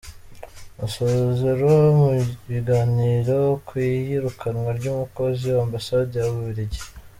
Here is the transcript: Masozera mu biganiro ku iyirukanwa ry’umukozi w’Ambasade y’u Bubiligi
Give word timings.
Masozera 0.79 1.71
mu 1.99 2.09
biganiro 2.49 3.37
ku 3.65 3.73
iyirukanwa 3.89 4.69
ry’umukozi 4.79 5.45
w’Ambasade 5.55 6.15
y’u 6.19 6.33
Bubiligi 6.35 6.81